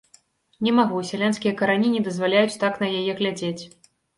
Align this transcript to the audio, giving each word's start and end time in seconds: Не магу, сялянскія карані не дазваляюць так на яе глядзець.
Не 0.67 0.71
магу, 0.77 1.01
сялянскія 1.09 1.53
карані 1.61 1.93
не 1.95 2.01
дазваляюць 2.09 2.59
так 2.65 2.83
на 2.85 2.91
яе 3.03 3.11
глядзець. 3.21 3.59